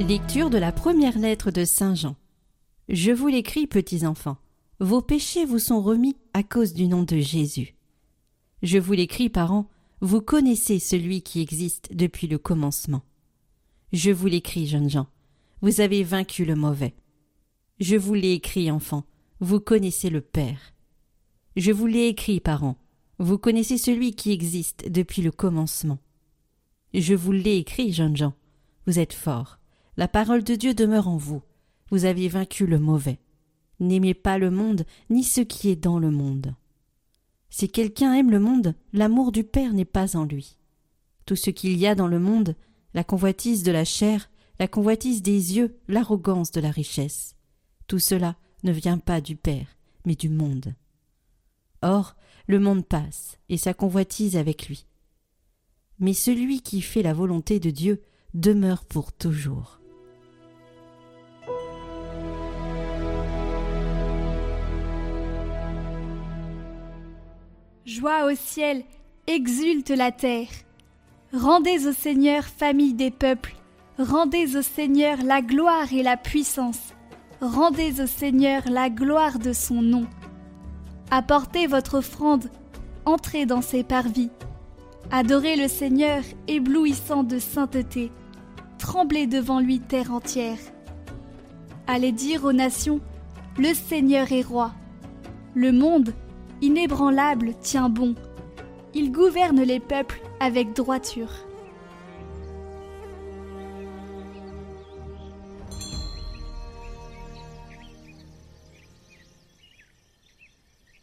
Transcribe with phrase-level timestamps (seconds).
[0.00, 2.14] Lecture de la première lettre de Saint Jean.
[2.88, 4.38] Je vous l'écris, petits enfants.
[4.78, 7.74] Vos péchés vous sont remis à cause du nom de Jésus.
[8.62, 9.68] Je vous l'écris, parents,
[10.00, 13.02] vous connaissez celui qui existe depuis le commencement.
[13.92, 15.08] Je vous l'écris, jeunes gens,
[15.62, 16.94] vous avez vaincu le mauvais.
[17.80, 19.04] Je vous l'ai écrit, enfants,
[19.40, 20.74] vous connaissez le Père.
[21.56, 22.78] Je vous l'ai écrit, parents,
[23.18, 25.98] vous connaissez celui qui existe depuis le commencement.
[26.94, 28.34] Je vous l'ai écrit, jeunes gens,
[28.86, 29.57] vous êtes forts.
[29.98, 31.42] La parole de Dieu demeure en vous.
[31.90, 33.18] Vous avez vaincu le mauvais.
[33.80, 36.54] N'aimez pas le monde, ni ce qui est dans le monde.
[37.50, 40.56] Si quelqu'un aime le monde, l'amour du Père n'est pas en lui.
[41.26, 42.54] Tout ce qu'il y a dans le monde,
[42.94, 47.34] la convoitise de la chair, la convoitise des yeux, l'arrogance de la richesse,
[47.88, 50.76] tout cela ne vient pas du Père, mais du monde.
[51.82, 52.14] Or,
[52.46, 54.86] le monde passe, et sa convoitise avec lui.
[55.98, 58.00] Mais celui qui fait la volonté de Dieu
[58.32, 59.78] demeure pour toujours.
[67.88, 68.84] Joie au ciel,
[69.26, 70.50] exulte la terre.
[71.32, 73.56] Rendez au Seigneur, famille des peuples,
[73.98, 76.92] rendez au Seigneur la gloire et la puissance,
[77.40, 80.06] rendez au Seigneur la gloire de son nom.
[81.10, 82.50] Apportez votre offrande,
[83.06, 84.28] entrez dans ses parvis.
[85.10, 88.12] Adorez le Seigneur, éblouissant de sainteté.
[88.76, 90.58] Tremblez devant lui, terre entière.
[91.86, 93.00] Allez dire aux nations,
[93.56, 94.74] le Seigneur est roi.
[95.54, 96.12] Le monde
[96.60, 98.14] inébranlable, tient bon.
[98.94, 101.30] Il gouverne les peuples avec droiture.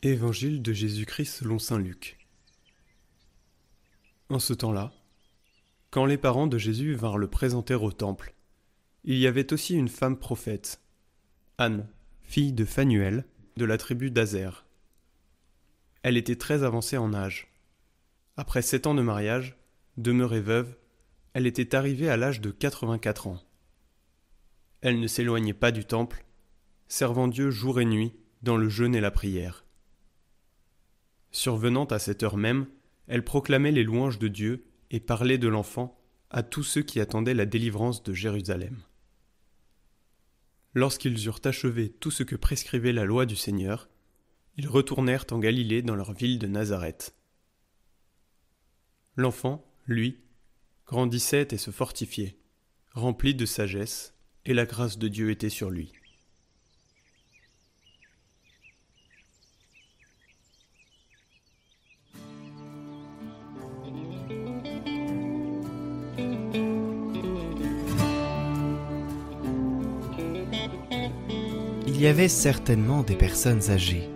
[0.01, 2.19] Évangile de Jésus-Christ selon Saint Luc.
[4.29, 4.93] En ce temps-là,
[5.89, 8.35] quand les parents de Jésus vinrent le présenter au temple,
[9.03, 10.81] il y avait aussi une femme prophète,
[11.57, 11.87] Anne,
[12.23, 14.64] fille de Phanuel, de la tribu d'Azer.
[16.05, 17.47] Elle était très avancée en âge.
[18.37, 19.57] Après sept ans de mariage,
[19.97, 20.77] demeurée veuve,
[21.33, 23.41] elle était arrivée à l'âge de quatre-vingt-quatre ans.
[24.81, 26.23] Elle ne s'éloignait pas du temple,
[26.87, 29.65] servant Dieu jour et nuit dans le jeûne et la prière.
[31.31, 32.67] Survenant à cette heure même,
[33.07, 35.99] elle proclamait les louanges de Dieu et parlait de l'enfant
[36.29, 38.77] à tous ceux qui attendaient la délivrance de Jérusalem.
[40.75, 43.89] Lorsqu'ils eurent achevé tout ce que prescrivait la loi du Seigneur,
[44.57, 47.13] ils retournèrent en Galilée dans leur ville de Nazareth.
[49.17, 50.17] L'enfant, lui,
[50.85, 52.37] grandissait et se fortifiait,
[52.91, 54.13] rempli de sagesse,
[54.45, 55.91] et la grâce de Dieu était sur lui.
[71.87, 74.14] Il y avait certainement des personnes âgées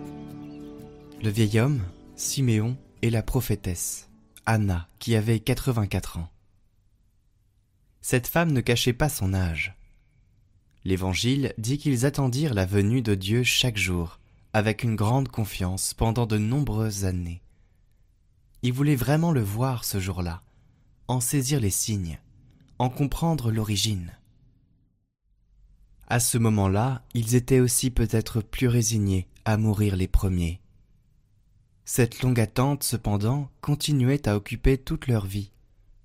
[1.22, 1.82] le vieil homme,
[2.16, 4.08] Siméon et la prophétesse,
[4.46, 6.30] Anna, qui avait 84 ans.
[8.00, 9.76] Cette femme ne cachait pas son âge.
[10.84, 14.18] L'Évangile dit qu'ils attendirent la venue de Dieu chaque jour,
[14.54, 17.42] avec une grande confiance pendant de nombreuses années.
[18.62, 20.42] Ils voulaient vraiment le voir ce jour-là,
[21.06, 22.18] en saisir les signes,
[22.78, 24.12] en comprendre l'origine.
[26.08, 30.60] À ce moment-là, ils étaient aussi peut-être plus résignés à mourir les premiers.
[31.92, 35.50] Cette longue attente, cependant, continuait à occuper toute leur vie,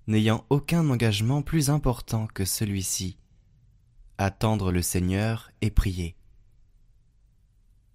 [0.07, 3.19] n'ayant aucun engagement plus important que celui-ci
[4.18, 6.16] attendre le Seigneur et prier.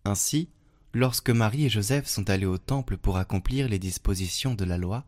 [0.05, 0.51] Ainsi,
[0.95, 5.05] lorsque Marie et Joseph sont allés au temple pour accomplir les dispositions de la loi,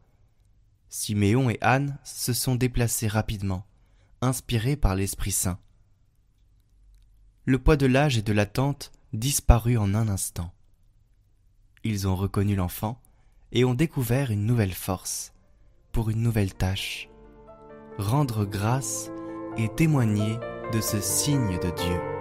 [0.88, 3.64] Siméon et Anne se sont déplacés rapidement,
[4.22, 5.60] inspirés par l'Esprit Saint.
[7.44, 10.52] Le poids de l'âge et de l'attente disparut en un instant
[11.84, 12.98] ils ont reconnu l'enfant
[13.52, 15.32] et ont découvert une nouvelle force
[15.92, 17.08] pour une nouvelle tâche,
[17.98, 19.10] rendre grâce
[19.56, 20.38] et témoigner
[20.72, 22.11] de ce signe de Dieu.